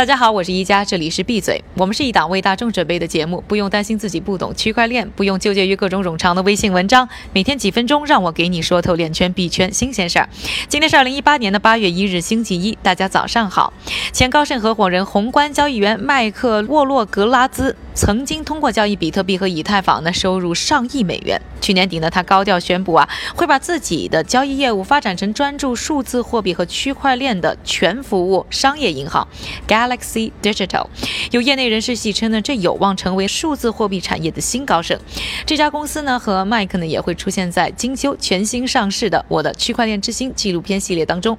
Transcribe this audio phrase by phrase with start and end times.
[0.00, 1.62] 大家好，我是一加，这里是闭嘴。
[1.74, 10.26] 我们是一档为大众准备的节目，不用担心自己不懂区块链，不用纠结于各种冗长的微信文章，每天几分钟，让我给你说透链圈币圈新鲜事儿。
[10.68, 13.74] 今天是二零一八年的八月一日，星期一，大家早上好。
[14.10, 21.38] 前高盛合伙人、宏观交易员麦克沃洛格拉兹曾经通过交易比特币和以太坊呢，收入上亿美元。
[21.60, 23.06] 去年底呢，他高调宣布啊，
[23.36, 29.28] 会把自己的交易业务发展成专注数字货币和区块链的全服务商业银行。
[29.68, 30.86] Galaxy Digital，
[31.30, 34.98] 有业内人士戏称呢，这有望成为数字货币产业的新高盛。
[35.44, 41.36] 这家公司呢，和麦克呢也会出现在金秋全新上市的《我的区块链之星》纪录片系列当中。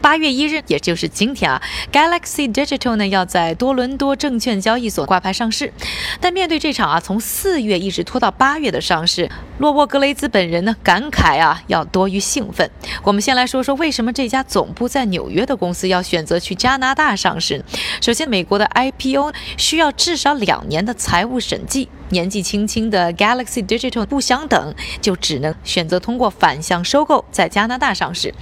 [0.00, 1.60] 八月一日，也就是今天啊
[1.92, 5.72] ，Galaxy Digital 呢要在多伦多证券交易所挂牌上市。
[6.20, 12.70] 但面对这场啊从四月一直拖到八月的上市，洛沃格雷兹本人呢感慨啊要多于兴奋。
[13.02, 17.64] 我们先来说说为什么这家总部在纽约的公司要选择去加拿大上市。
[18.00, 21.88] 首先，美国的 IPO 需要至少两年的财务审计。
[22.10, 28.34] 年纪轻轻的 Galaxy Digital 不想等，就只能选择通过反向收购在加拿大上市。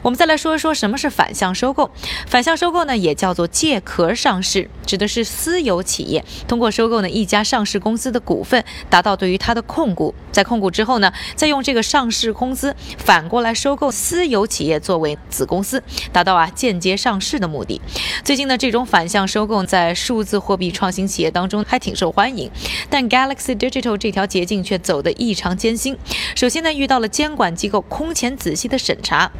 [0.00, 1.90] 我们再来说一说什么是反向收购。
[2.26, 10.14] 反向收购呢，也叫做借壳上市，指的是私有企业通过收购呢一家上市公司的股份，达到对于它的控股。
[10.32, 17.80] 在控股之后呢，再用这个上市公司反过来收购私有企业作为子公司，达到啊间接上市的目的。
[18.22, 22.50] 最近呢，这种反向收购在数字货币创新企业当中还挺受欢迎，
[22.88, 25.96] 但 Galaxy Digital 这条捷径却走得异常艰辛。
[26.36, 29.30] 首先呢，遇到了监管机构空前仔细的审查。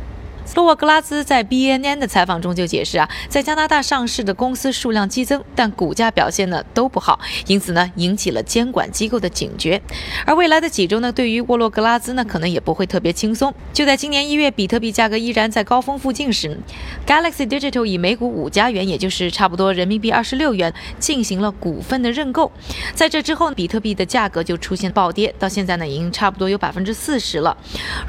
[0.54, 9.80] 洛沃格拉兹在 BNN 的采访中就解释啊，在加拿大上市的公司数量激增，但股价表现呢都不好，因此呢引起了监管机构的警觉。
[10.26, 13.54] 而未来的几周呢，对于沃洛格拉兹呢可能也不会特别轻松。
[13.72, 16.58] 就在今年一月，比特币价格依然在高峰附近时
[17.06, 22.50] ，Galaxy Digital 以每股五加元，也就是差不多人民币二十六元，进行了股份的认购。
[22.94, 27.56] 在这之后，比特币的价格就出现暴跌，到现在呢已经差不多有百分之四十了。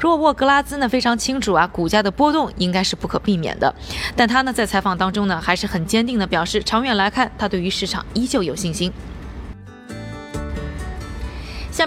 [0.00, 2.31] 若沃格拉兹呢非常清楚啊，股价的波。
[2.32, 3.74] 动应该是不可避免的，
[4.16, 8.92] 但他呢在采访当中呢还是很坚定的表示，长远来看，他对于市场依旧有信心。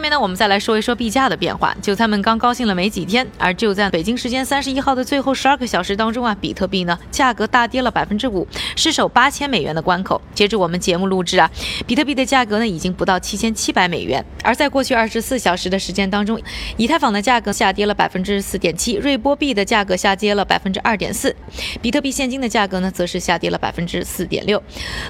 [0.06, 1.76] 下面呢，我们再来说一说币价的变化。
[1.82, 10.22] 韭菜们刚高兴了没几天，而就在北京时间三十一号的最后十二个小时当中啊，比特币呢价格大跌了百分之五，失守八千美元的关口。
[10.36, 11.50] 截至我们节目录制啊，
[11.88, 14.24] 比特币的价格呢已经不到七千七百美元。
[14.44, 16.40] 而在过去二十四小时的时间当中，
[16.78, 21.36] 以太坊的价格下跌了百分之四点七，瑞波币的价格下跌了百分之二点四，
[21.82, 24.62] 比特币现金的价格呢则是下跌了百分之四点六。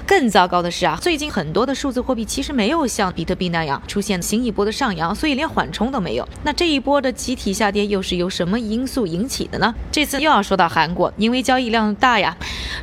[0.06, 4.66] 更糟糕的是啊，最近很多的数字货币其实没有像比特币那样出现新一波。
[4.66, 6.28] 的上上扬，所以连缓冲都没有。
[6.44, 9.74] 那这一波的集体下跌又是由什么因素引起的呢？
[9.90, 12.36] 这次又要说到韩国，因为交易量大呀。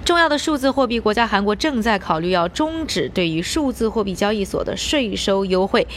[0.06, 5.88] 重要的数字货币国家韩国正在考虑要终止对于数字货币交易所的税收优惠，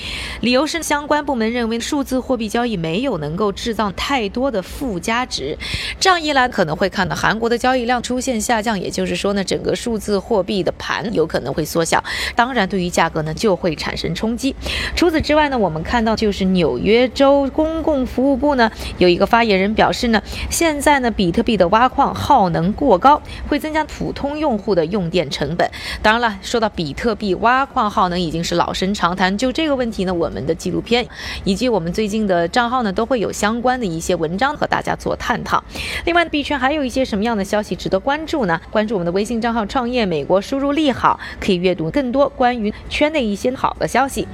[0.41, 5.57] 理由是相关部门认为数字货币交易没有能够制造太多的附加值。
[5.99, 12.03] 这样一来，可能会看到韩国的交易量出现下降，也就是说呢，整个数字货币的盘有可能会缩小。
[12.35, 14.55] 当然，对于价格呢就会产生冲击。
[14.95, 15.83] 除此之外呢，我们。
[15.87, 18.69] 看到，就是纽约州公共服务部呢
[18.99, 25.67] 有一个发言人表示呢，现在呢比特币的挖矿耗能过高，会增加普通用户的用电成本。
[26.03, 31.07] 当然了，说到比特币挖矿耗能已经是老生常谈，就这个问题呢，我们的纪录片
[31.45, 35.63] 以及我们最近的账号呢都会有相关的一些文章和大家做探讨。
[36.05, 38.61] 另外，币圈还有一些什么样的消息值得关注呢？
[38.71, 44.27] 关注我们的微信账号“创业美国”，输入利好，可以阅读更多关于圈内一些好的消息。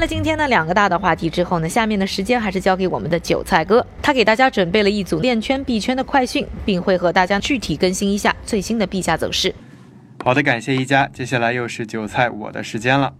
[0.00, 9.54] 了今天呢两个大的话题之后呢，下面的时间还是交给我们的韭菜哥，他给大家准备了一组链圈币圈的快讯，并会和大家具体更新一下最新的币价走势。
[10.24, 13.12] 好的，感谢一家，接下来又是韭菜我的时间了。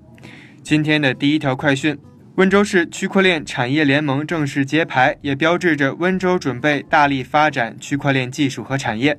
[0.63, 1.99] 今天的第一条快讯：
[2.37, 9.19] 温州市区块链产业联盟正式揭牌，也标志着温州准备大力发展区块链技术和产业。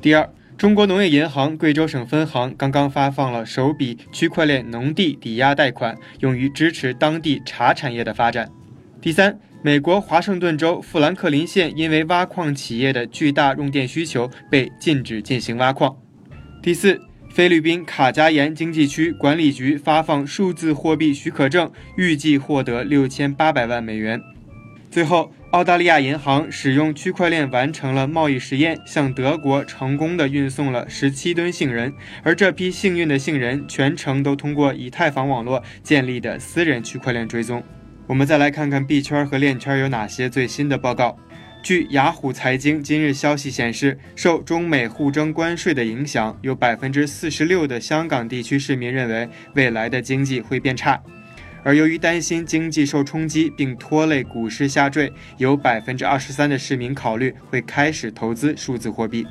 [0.00, 0.28] 第二。
[0.60, 8.52] 中国农业银行贵州省分行刚刚发放了首笔区块链农地抵押贷款，用于支持当地茶产业的发展。
[9.00, 15.96] 第三，美国华盛顿州富兰克林县因为挖矿企业的巨大用电需求，被禁止进行挖矿。
[16.62, 24.20] 第四，菲律宾卡加延经济区管理局发放数字货币许可证，预计获得六千八百万美元。
[24.90, 25.32] 最后。
[25.50, 31.92] 澳大利亚银行使用区块链完成了贸易实验，向德国成功的运送了十七吨杏仁，
[32.22, 37.60] 而这批幸运的杏仁全程都通过以太坊网络建立的私人区块链追踪。
[38.06, 41.18] 我们再来看看币圈和链圈有哪些最新的报告。
[41.64, 51.02] 据雅虎财经今日消息显示，受中美互征关税的影响，有百分之四十六的香港地区市民认为未来的经济会变差。
[51.62, 59.26] 而由于担心经济受冲击并拖累股市下坠，有百分之二十三的市民考虑会开始投资数字货币。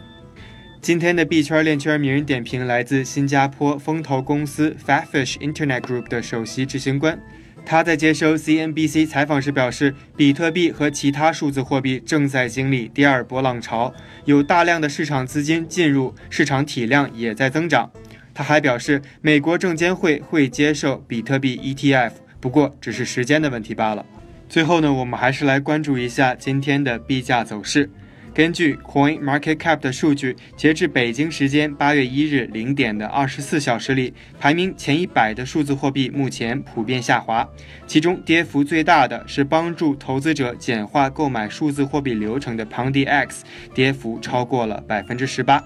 [0.81, 7.19] 今天的币圈链圈名人点评来自新加坡风投公司 Fatfish Internet Group 的首席执行官。
[7.65, 13.93] 他在接受 CNBC 采访时表示，比特币和其他数字货币正在经历第二波浪潮，
[14.23, 17.91] 有大量的市场资金进入，市场体量也在增长。
[18.39, 24.05] 他还表示，美国证监会会接受比特币 ETF，不过只是时间的问题罢了。
[24.47, 27.89] 最后呢，我们还是来关注一下今天的币价走势。
[28.33, 37.45] 根据 Coin Market Cap 的数据，截至北京时间八月一日零点的二十四小时里，排名前一百的数字货币目前普遍下滑，
[37.87, 43.43] 其中跌幅最大的是帮助投资者简化购买数字货币流程的 p o n d X，
[43.75, 45.61] 跌幅超过了百分之十八。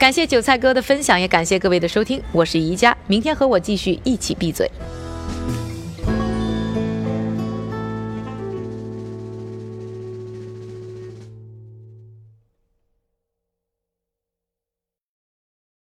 [0.00, 4.66] 感谢韭菜哥的分享也感谢各位的收听我是宜家明天和我继续一起闭嘴。